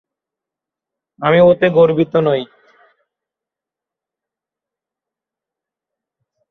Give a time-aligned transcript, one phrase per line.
[1.19, 2.41] আমি ওতে গর্বিত নই।